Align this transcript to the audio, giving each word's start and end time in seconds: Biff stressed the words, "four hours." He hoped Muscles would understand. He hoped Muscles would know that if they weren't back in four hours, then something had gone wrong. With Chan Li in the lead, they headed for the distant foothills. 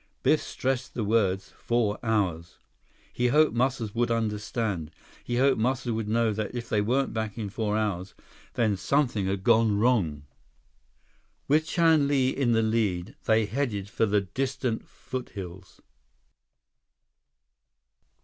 Biff 0.23 0.41
stressed 0.41 0.95
the 0.95 1.03
words, 1.03 1.49
"four 1.59 1.99
hours." 2.01 2.57
He 3.13 3.27
hoped 3.27 3.53
Muscles 3.53 3.93
would 3.93 4.09
understand. 4.09 4.89
He 5.23 5.37
hoped 5.37 5.61
Muscles 5.61 5.93
would 5.93 6.07
know 6.07 6.33
that 6.33 6.55
if 6.55 6.67
they 6.67 6.81
weren't 6.81 7.13
back 7.13 7.37
in 7.37 7.51
four 7.51 7.77
hours, 7.77 8.15
then 8.55 8.77
something 8.77 9.27
had 9.27 9.43
gone 9.43 9.77
wrong. 9.77 10.23
With 11.47 11.67
Chan 11.67 12.07
Li 12.07 12.29
in 12.31 12.53
the 12.53 12.63
lead, 12.63 13.15
they 13.25 13.45
headed 13.45 13.91
for 13.91 14.07
the 14.07 14.21
distant 14.21 14.87
foothills. 14.87 15.81